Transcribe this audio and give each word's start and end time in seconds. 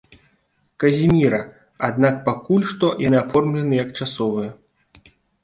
Казіміра, 0.83 1.39
аднак 1.87 2.15
пакуль 2.31 2.65
што 2.71 2.91
яны 3.07 3.17
аформлены 3.25 3.73
як 3.83 3.89
часовыя. 4.01 4.51